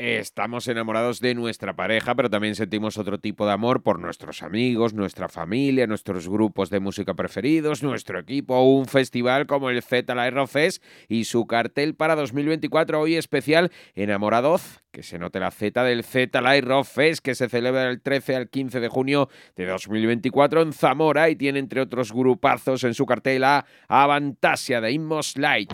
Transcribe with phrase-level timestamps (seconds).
[0.00, 4.94] Estamos enamorados de nuestra pareja, pero también sentimos otro tipo de amor por nuestros amigos,
[4.94, 10.14] nuestra familia, nuestros grupos de música preferidos, nuestro equipo un festival como el Z
[10.46, 16.04] Fest y su cartel para 2024 hoy especial Enamorados, que se note la Z del
[16.04, 20.72] Z Live Fest que se celebra del 13 al 15 de junio de 2024 en
[20.74, 25.72] Zamora y tiene entre otros grupazos en su cartel a Avantasia de Inmos Light.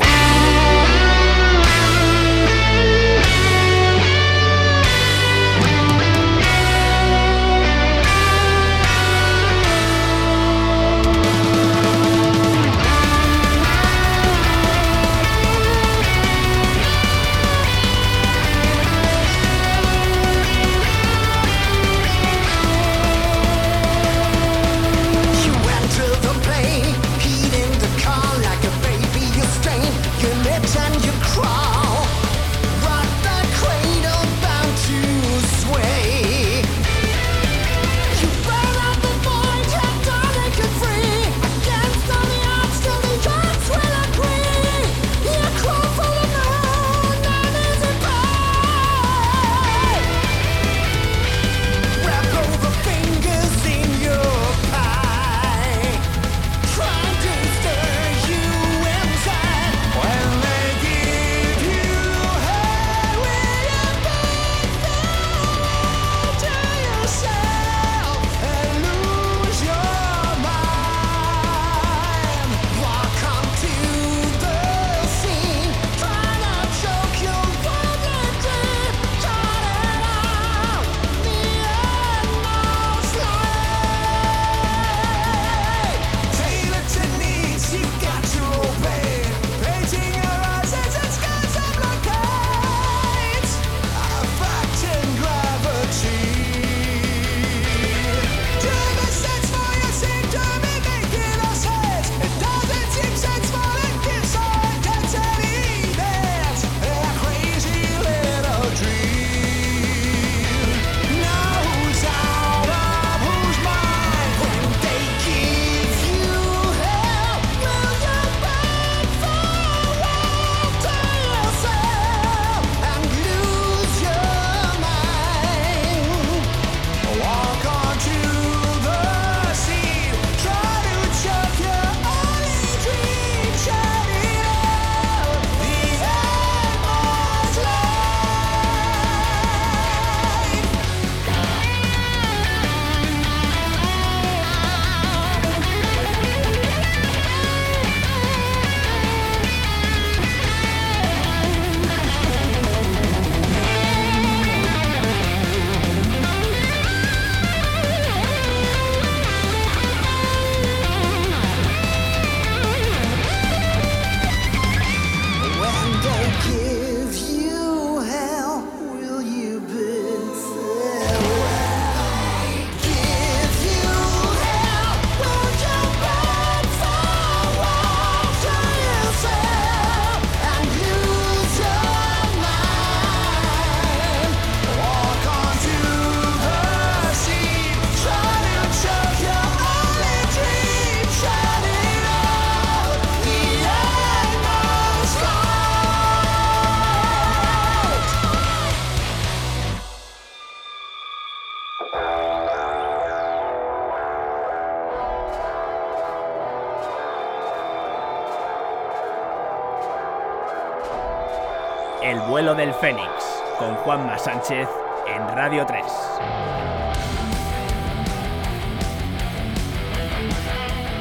[212.44, 214.68] Vuelo del Fénix, con Juanma Sánchez
[215.06, 215.82] en Radio 3.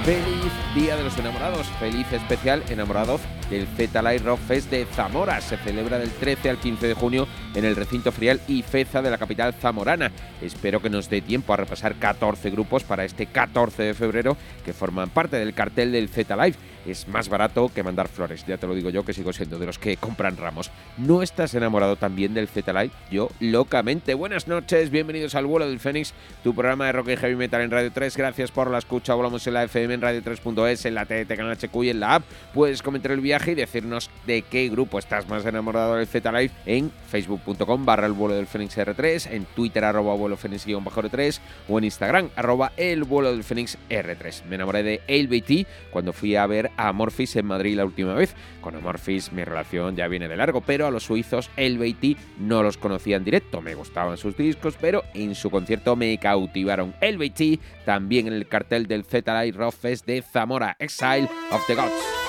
[0.05, 3.21] Feliz Día de los Enamorados, feliz especial enamorados
[3.51, 5.39] del Z Live Rock Fest de Zamora.
[5.39, 9.12] Se celebra del 13 al 15 de junio en el recinto frial y Feza de
[9.12, 10.12] la capital zamorana.
[10.42, 14.74] Espero que nos dé tiempo a repasar 14 grupos para este 14 de febrero que
[14.74, 16.57] forman parte del cartel del Z Live.
[16.86, 19.65] Es más barato que mandar flores, ya te lo digo yo que sigo siendo de
[19.65, 20.69] los que compran ramos.
[20.97, 22.92] ¿No estás enamorado también del Z Live?
[23.09, 24.15] Yo locamente.
[24.15, 26.13] Buenas noches, bienvenidos al vuelo del Fénix,
[26.44, 28.18] tu programa de rock y heavy metal en Radio 3.
[28.18, 29.13] Gracias por la escucha.
[29.13, 30.21] Volamos en la FM en Radio
[30.63, 32.24] 3.es, en la TT Canal HQ y en la app.
[32.54, 36.92] Puedes comentar el viaje y decirnos de qué grupo estás más enamorado del Z-Live en
[37.07, 41.83] facebook.com barra el vuelo del Fénix R3, en Twitter arroba vuelo Fénix R3 o en
[41.83, 44.45] Instagram arroba el vuelo del Fénix R3.
[44.45, 48.36] Me enamoré de AilBT cuando fui a ver a Amorphis en Madrid la última vez.
[48.62, 52.77] Con Amorphis mi relación ya viene de largo, pero a los suizos AilBT no los
[52.77, 53.62] conocía en directo.
[53.62, 56.94] Me gustaban sus discos, pero en su concierto me cautivaron.
[57.01, 62.22] AilBT también en el cartel del Z-Live Rock Fest de Zamora, Exile of the Gods.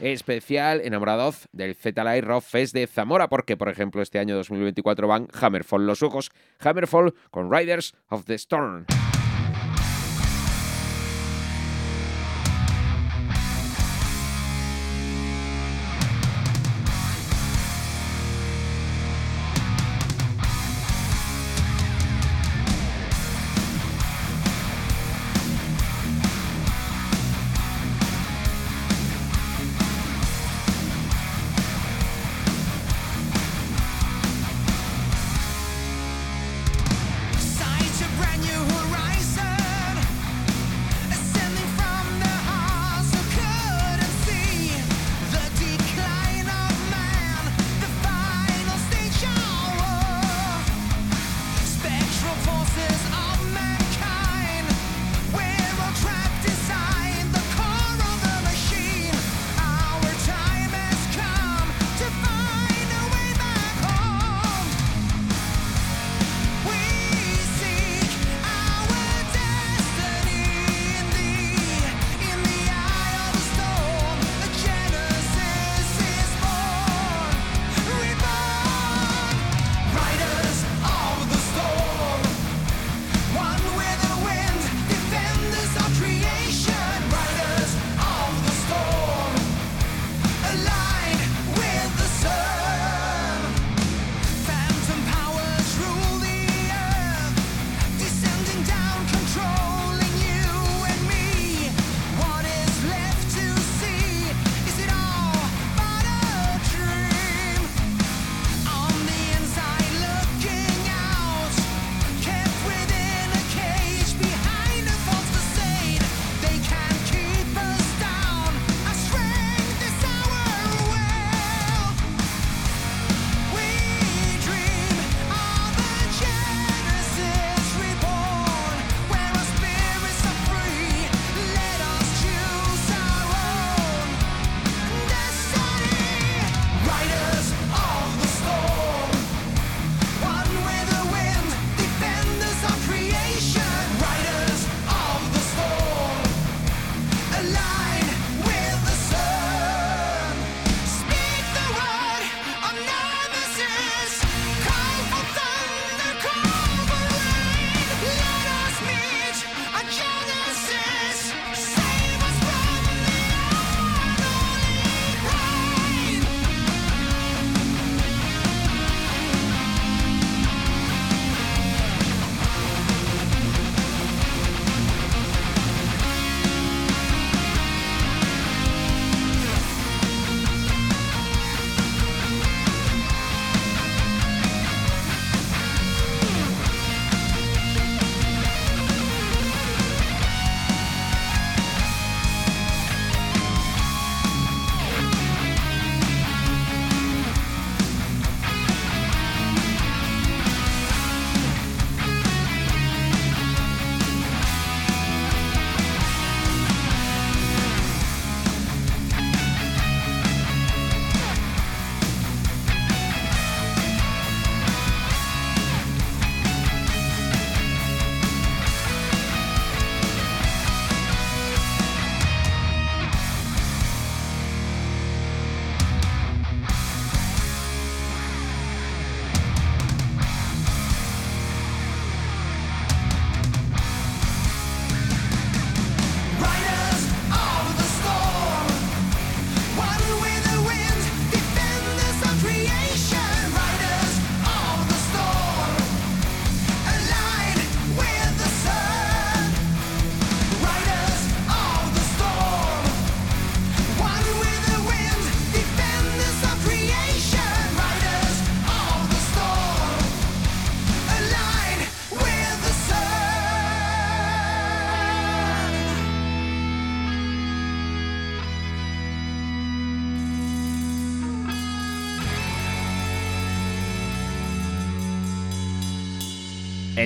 [0.00, 5.28] Especial enamorados del Z-Live Rock Fest de Zamora, porque por ejemplo este año 2024 van
[5.40, 8.86] Hammerfall los ojos, Hammerfall con Riders of the Storm.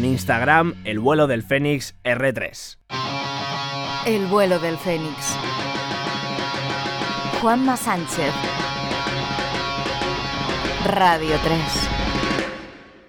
[0.03, 2.77] En Instagram, el vuelo del Fénix R3.
[4.05, 5.39] El vuelo del Fénix.
[7.41, 8.33] Juanma Sánchez.
[10.87, 11.57] Radio 3.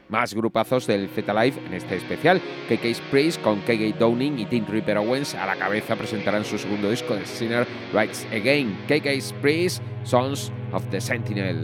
[0.09, 2.39] Más grupazos del Z Live en este especial.
[2.69, 6.91] KK Praise con KK Downing y Tim Ripper Owens a la cabeza presentarán su segundo
[6.91, 8.77] disco de Sinner Rights Again.
[8.85, 11.59] KK Praise, Sons of the Sentinel.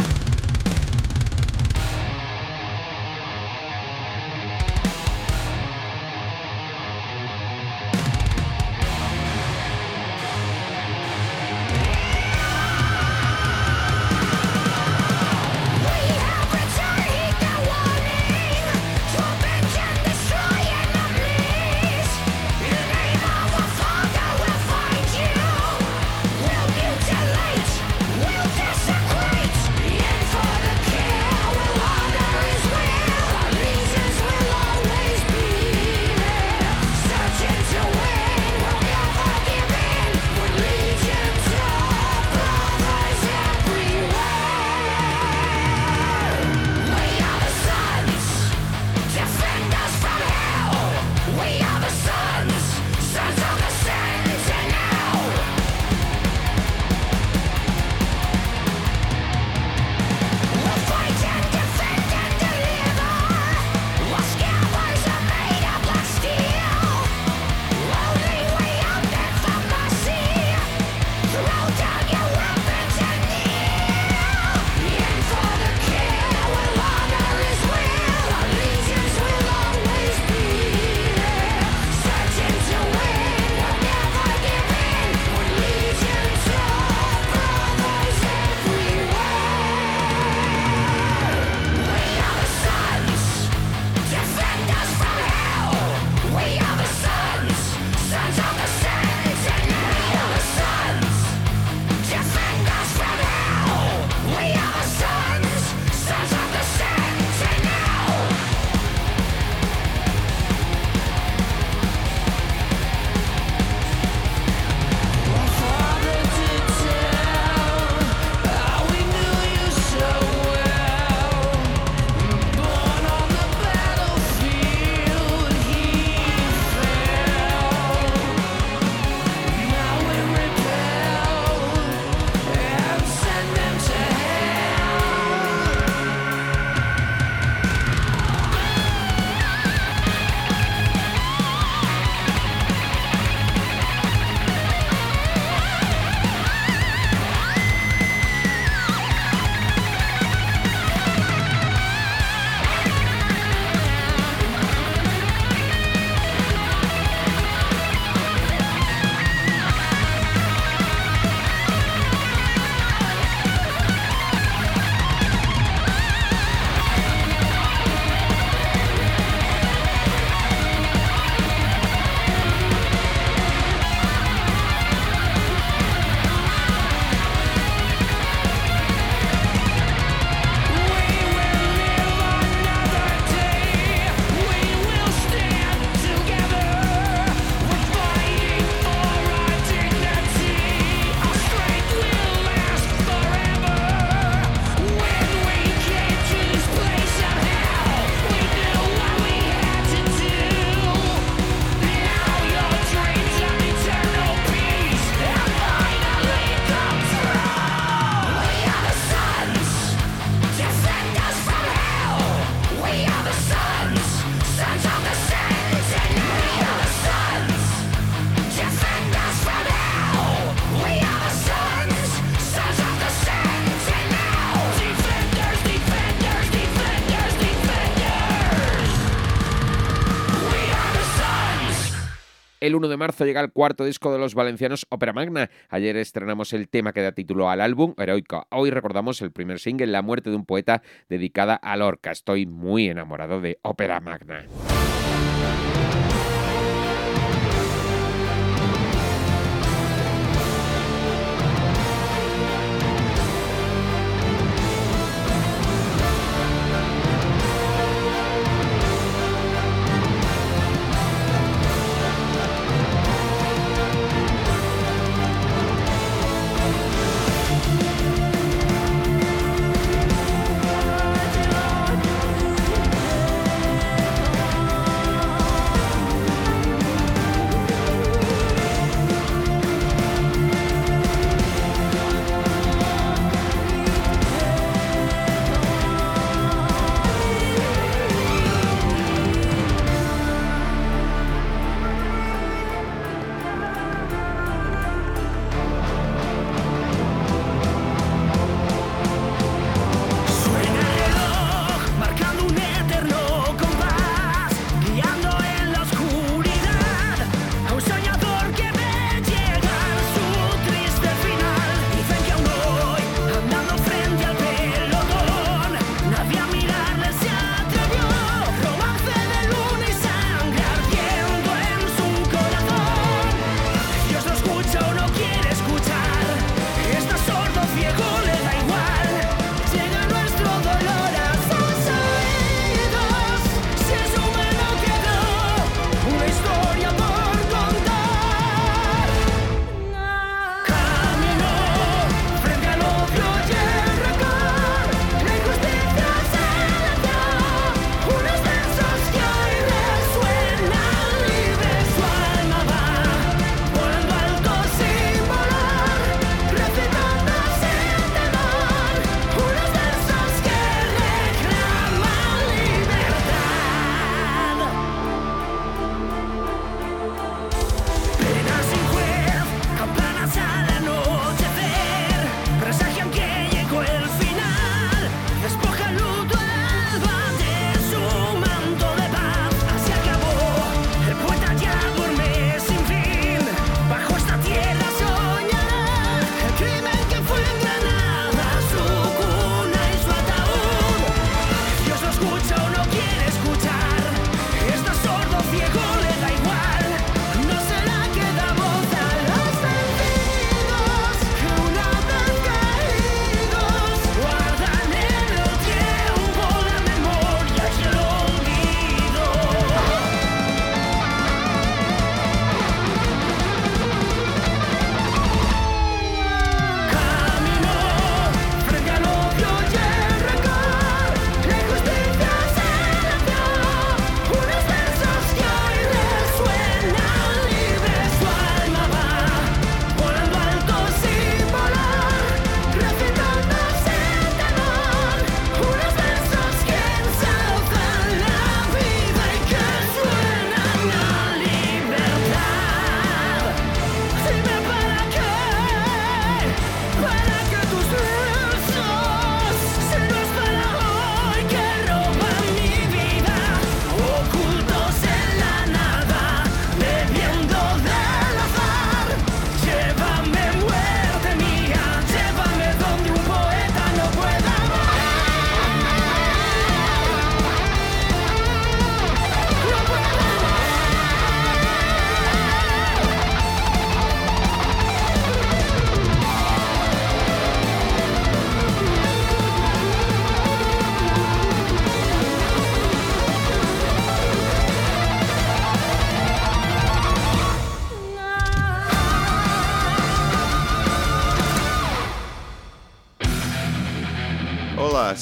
[232.70, 235.50] El 1 de marzo llega el cuarto disco de los valencianos Opera Magna.
[235.70, 238.46] Ayer estrenamos el tema que da título al álbum, Heroica.
[238.52, 242.12] Hoy recordamos el primer single, La muerte de un poeta, dedicada a Lorca.
[242.12, 244.46] Estoy muy enamorado de Opera Magna.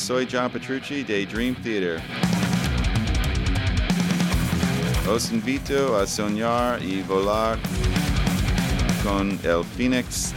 [0.07, 1.99] Soy John Petrucci de Dream Theater.
[5.09, 7.59] Os invito a soñar y volar
[9.03, 10.31] con el Phoenix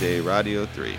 [0.00, 0.96] de Radio 3.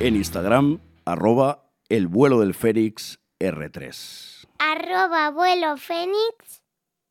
[0.00, 4.46] En Instagram, arroba el vuelo del Fénix R3.
[4.58, 6.62] Arroba vuelo Fénix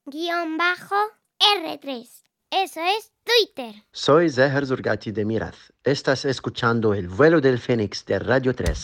[0.06, 0.96] guion bajo
[1.40, 2.23] R3.
[2.56, 3.74] Eso es Twitter.
[3.92, 5.56] Soy Zeher Zurgati de Miraz.
[5.84, 8.84] Estás escuchando el vuelo del Fénix de Radio 3.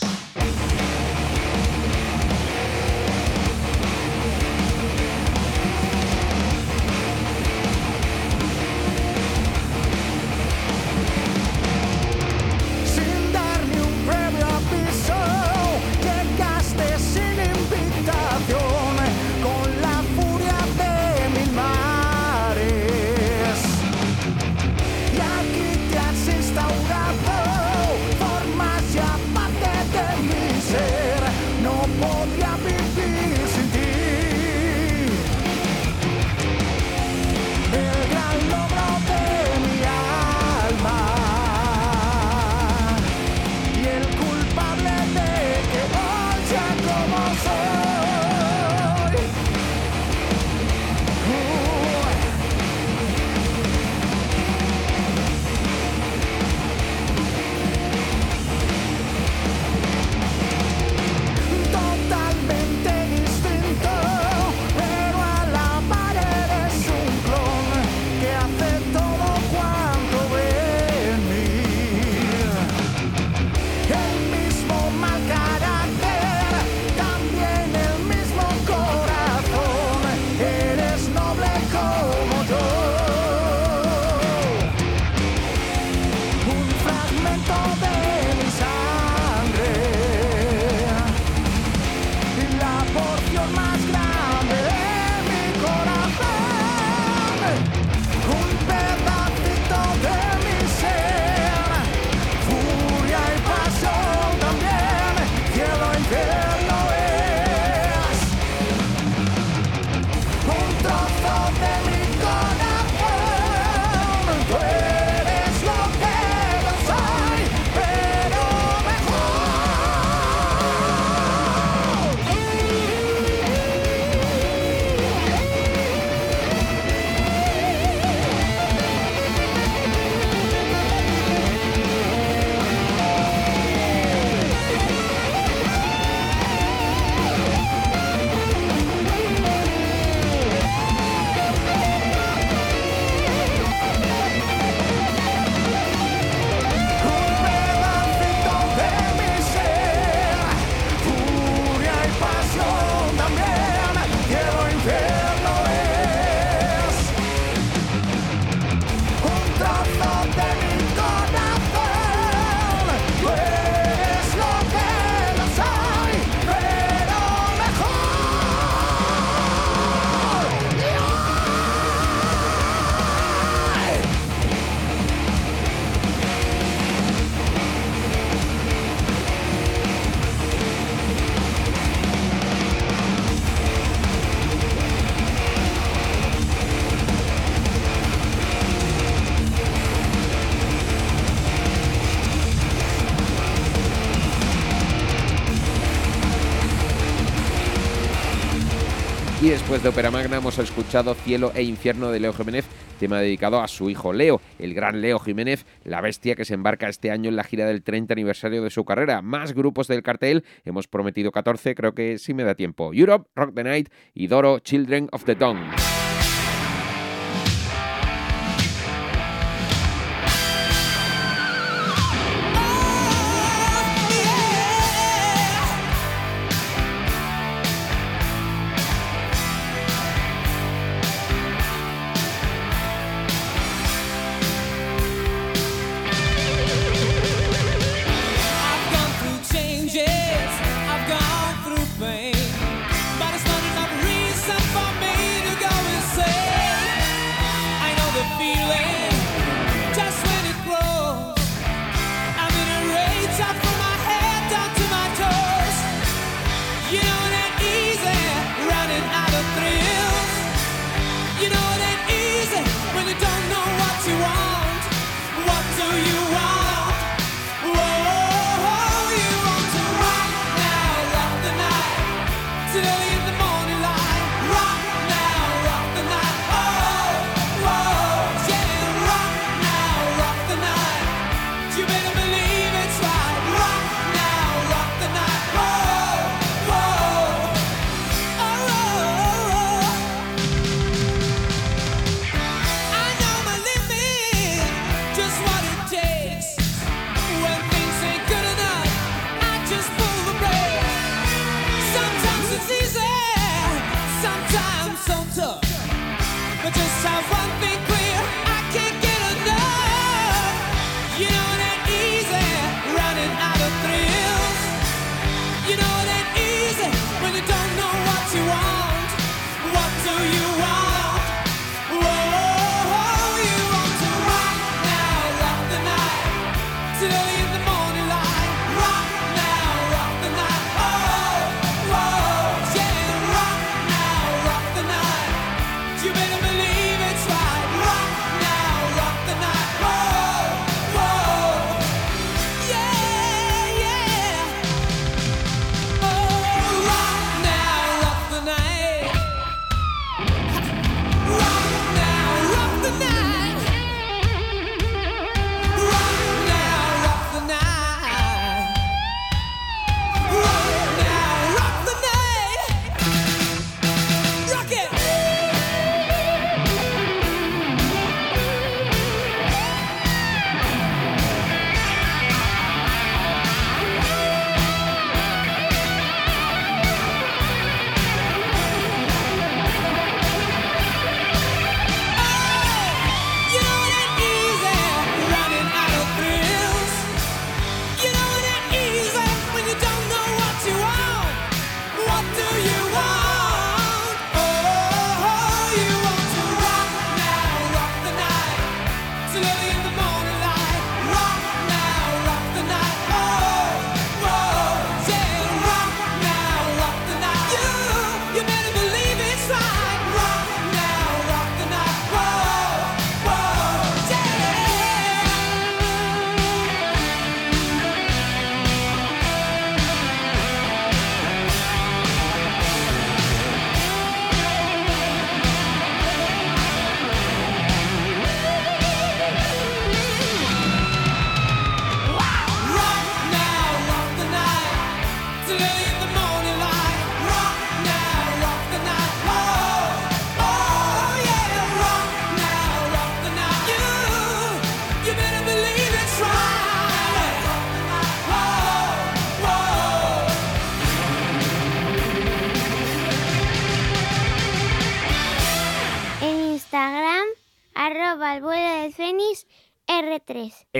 [199.82, 202.66] De Ópera Magna hemos escuchado Cielo e Infierno de Leo Jiménez,
[202.98, 206.88] tema dedicado a su hijo Leo, el gran Leo Jiménez, la bestia que se embarca
[206.88, 209.22] este año en la gira del 30 aniversario de su carrera.
[209.22, 212.92] Más grupos del cartel, hemos prometido 14, creo que sí me da tiempo.
[212.92, 215.60] Europe, Rock the Night y Doro, Children of the Dawn.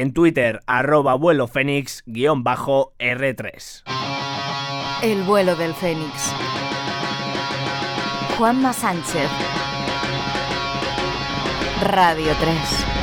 [0.01, 3.83] en Twitter arroba vuelo fénix guion bajo R3.
[5.03, 6.33] El vuelo del fénix.
[8.39, 9.29] Juanma Sánchez.
[11.83, 13.00] Radio 3.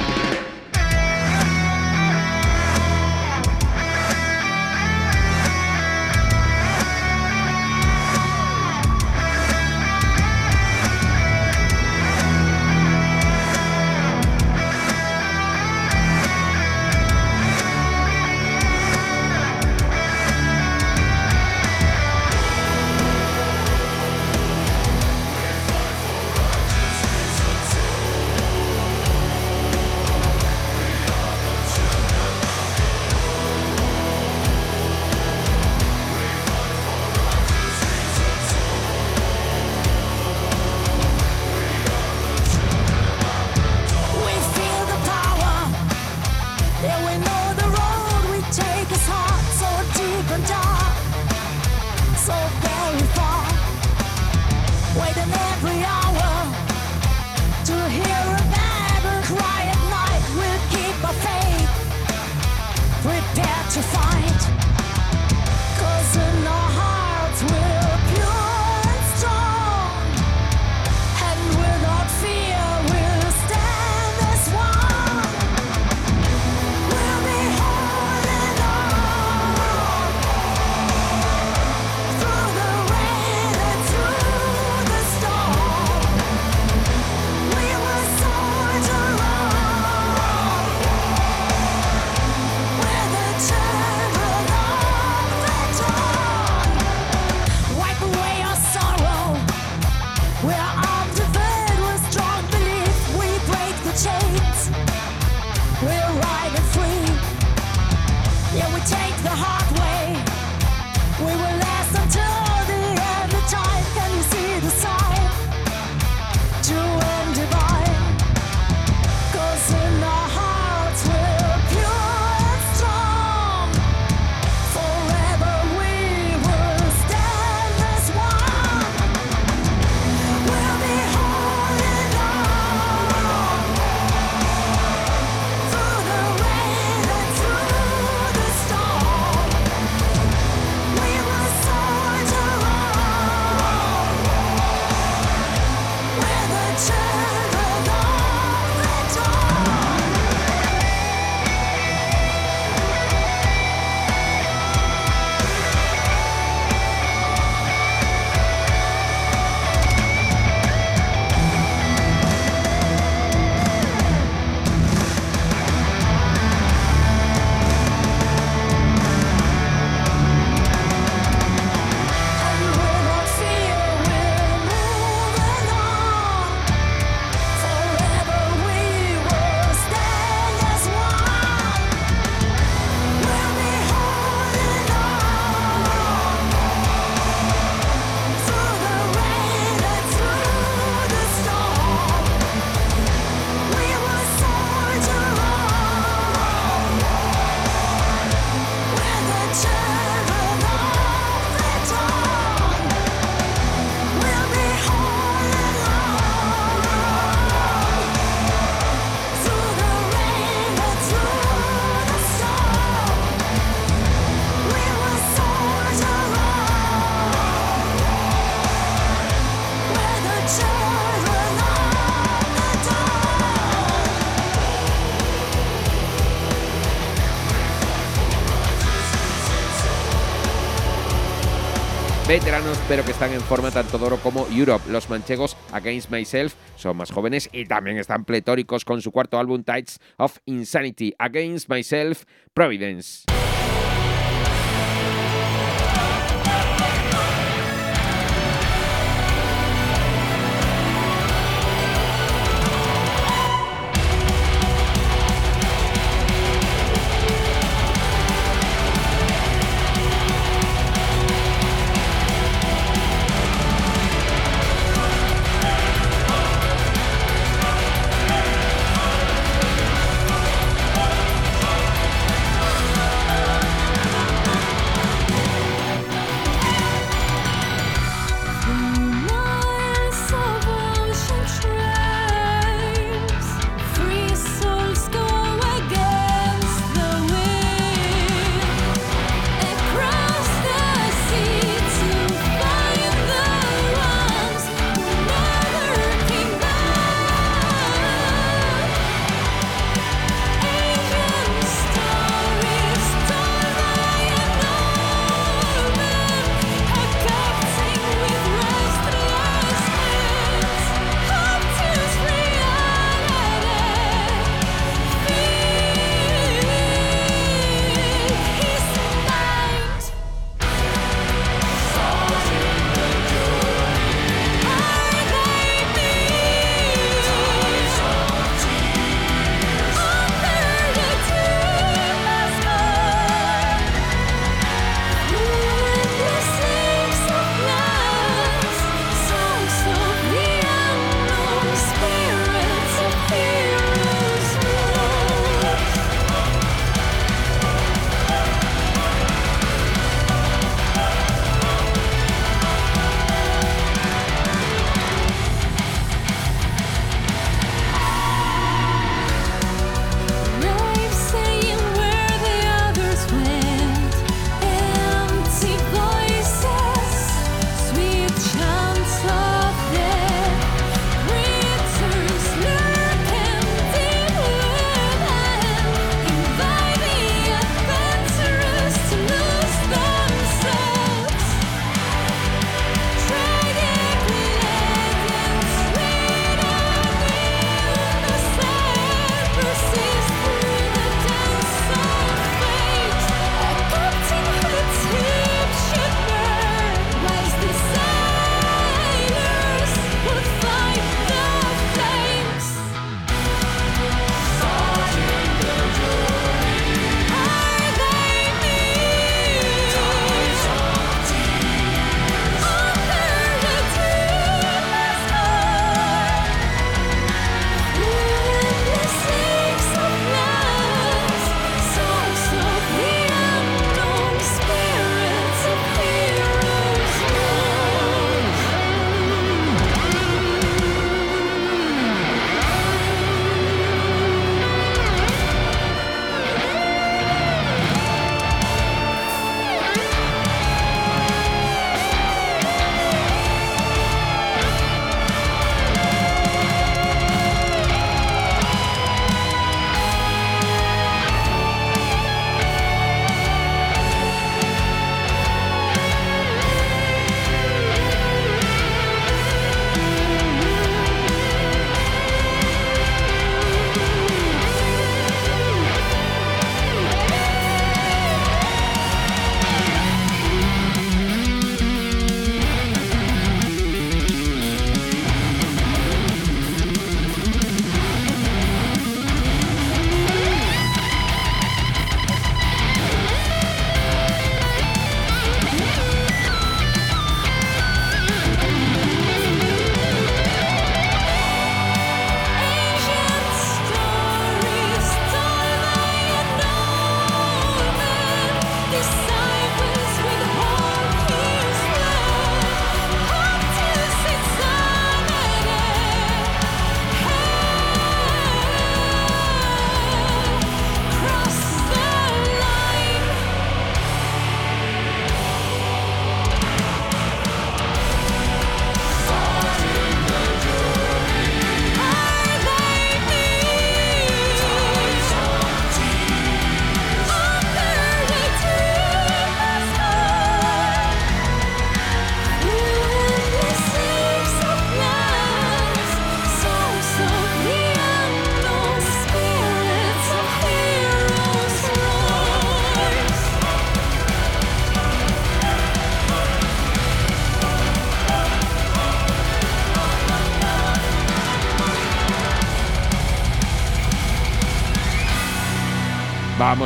[232.28, 234.92] veteranos, pero que están en forma tanto Doro como Europe.
[234.92, 239.63] Los manchegos Against Myself son más jóvenes y también están pletóricos con su cuarto álbum
[239.63, 243.37] Tides of Insanity, Against Myself, Providence.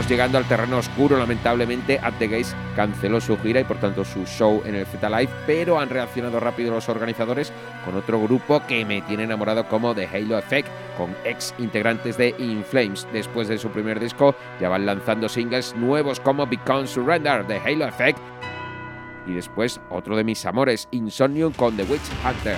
[0.10, 4.26] Llegando al terreno oscuro, lamentablemente At The Gates canceló su gira y por tanto su
[4.26, 7.54] show en el Z Live, pero han reaccionado rápido los organizadores
[7.86, 12.36] con otro grupo que me tiene enamorado como The Halo Effect, con ex integrantes de
[12.40, 13.08] In Flames.
[13.14, 17.86] Después de su primer disco ya van lanzando singles nuevos como Become Surrender, The Halo
[17.86, 18.20] Effect,
[19.28, 22.58] y después otro de mis amores, Insomnium con The Witch Hunter.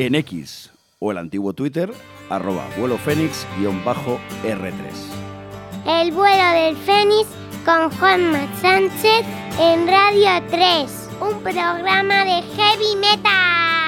[0.00, 1.92] En X o el antiguo Twitter,
[2.30, 4.72] arroba vuelo fénix-r3.
[5.86, 7.28] El vuelo del Fénix
[7.66, 9.26] con Juanma Sánchez
[9.60, 13.79] en Radio 3, un programa de heavy metal.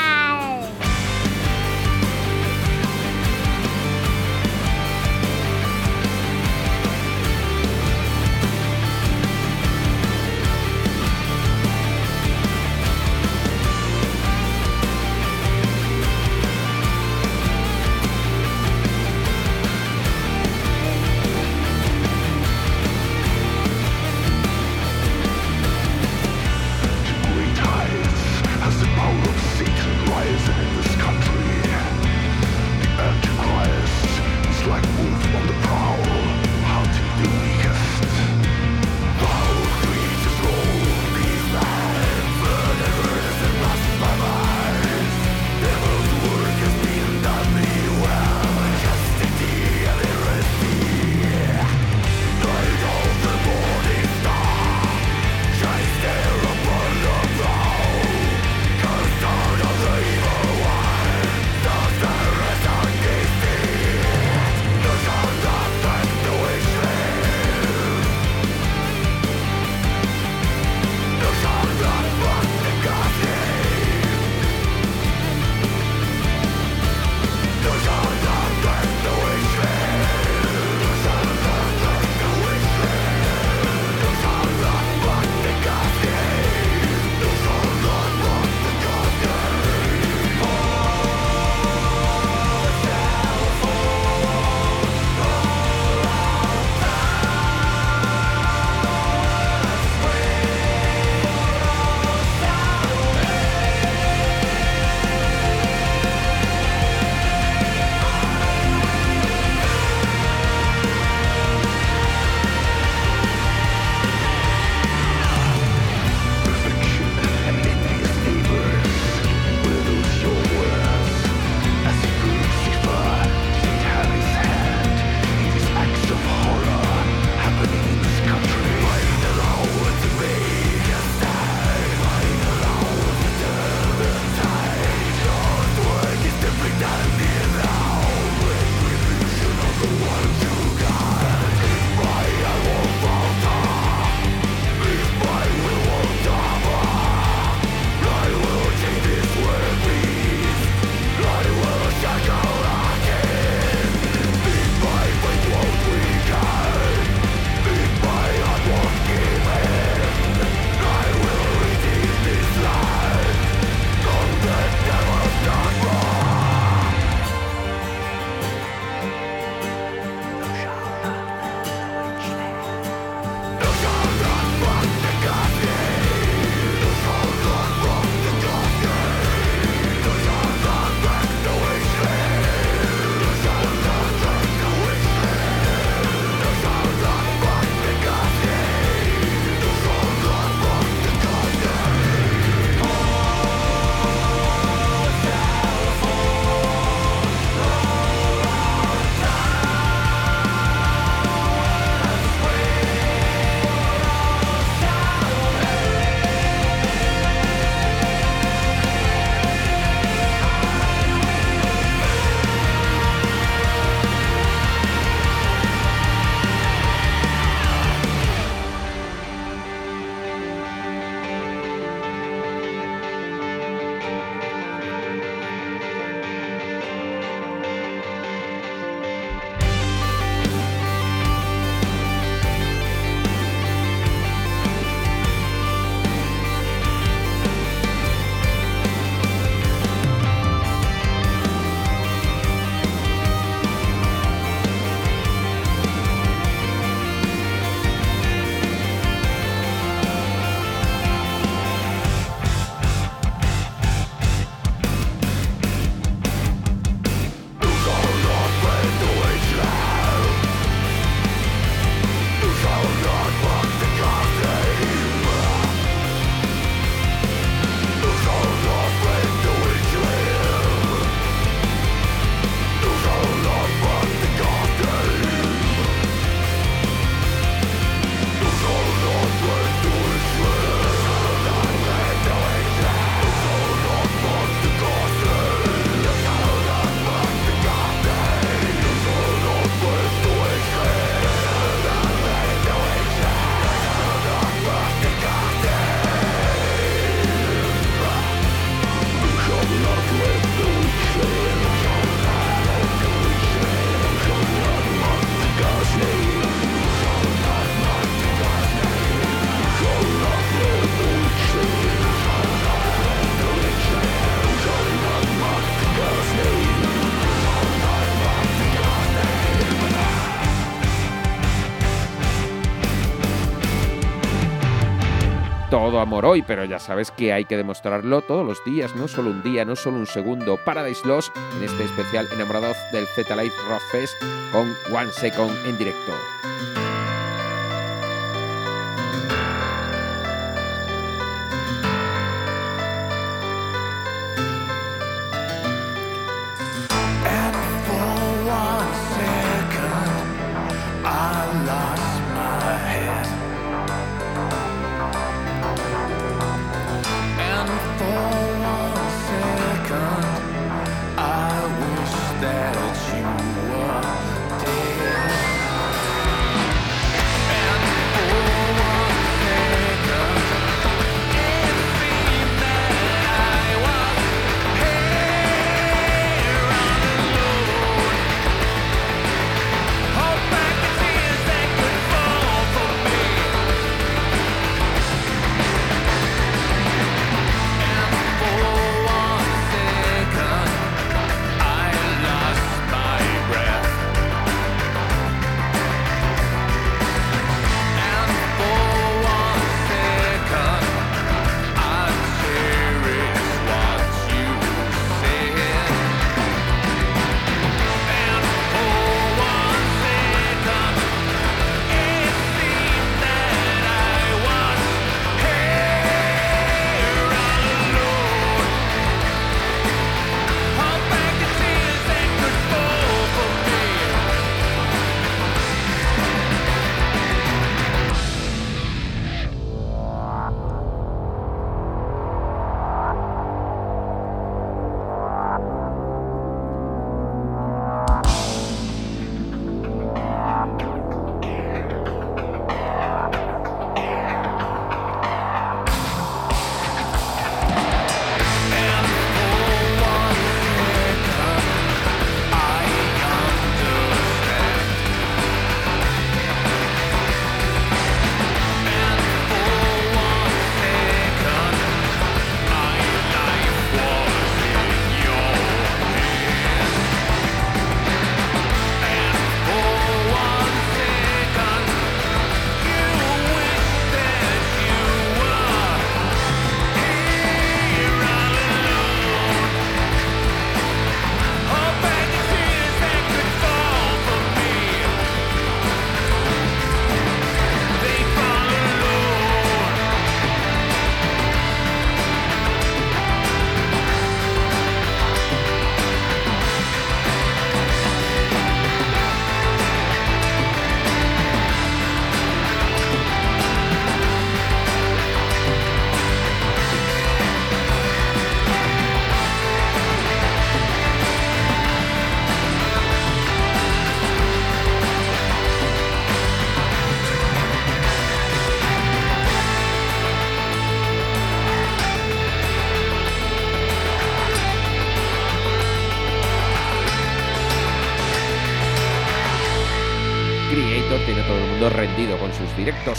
[325.93, 329.29] todo amor hoy, pero ya sabes que hay que demostrarlo todos los días, no solo
[329.29, 330.57] un día, no solo un segundo.
[330.65, 334.15] Paradise Lost en este especial enamorados del Z Live Rock Fest
[334.53, 336.13] con One Second en directo.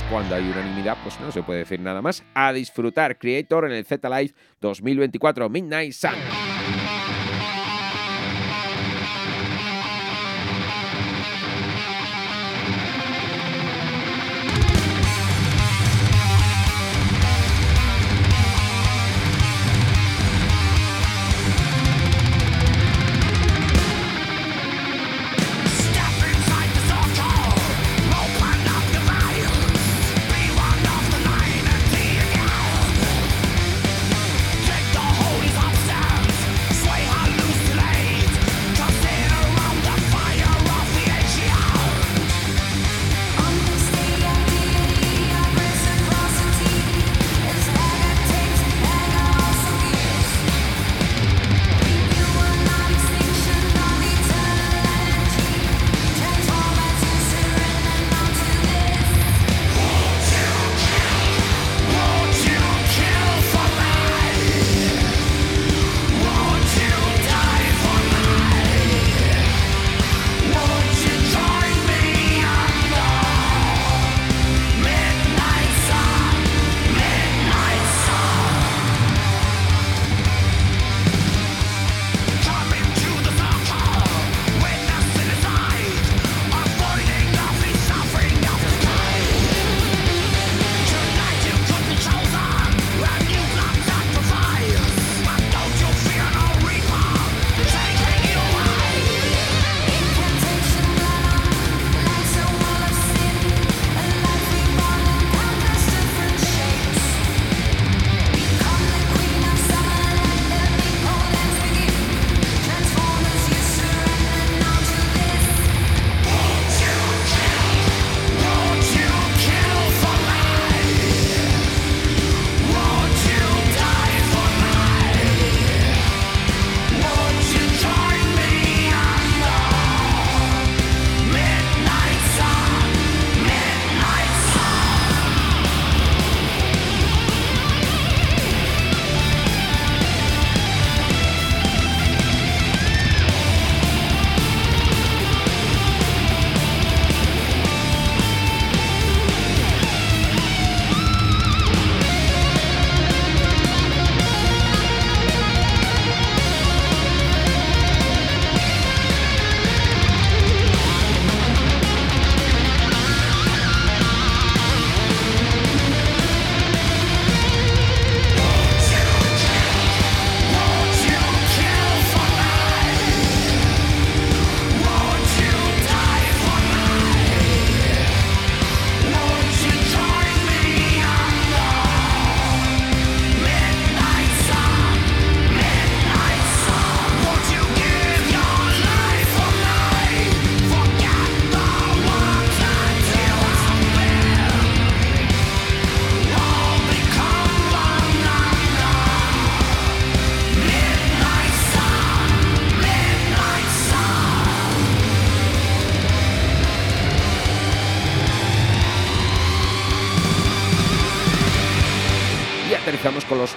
[0.04, 2.24] cuando hay unanimidad, pues no se puede decir nada más.
[2.34, 6.43] A disfrutar Creator en el Z Live 2024 Midnight Sun.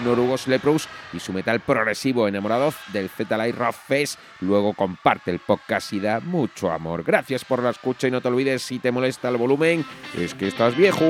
[0.06, 4.18] Noruegos Leprous y su metal progresivo enamorados del Z-Light Rock Fest.
[4.40, 7.04] Luego comparte el podcast y da mucho amor.
[7.04, 9.84] Gracias por la escucha y no te olvides si te molesta el volumen,
[10.16, 11.04] es que estás viejo.